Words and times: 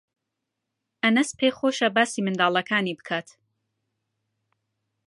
ئەنەس 1.03 1.29
پێی 1.37 1.55
خۆشە 1.57 1.87
باسی 1.95 2.25
منداڵەکانی 2.25 2.97
بکات. 2.99 3.27